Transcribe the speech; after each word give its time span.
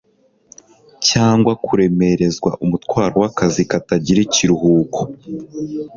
cyangwa 1.07 1.51
kuremerezwa 1.65 2.49
umutwaro 2.63 3.15
wakazi 3.23 3.61
katagira 3.71 4.19
ikiruhuko 4.27 4.99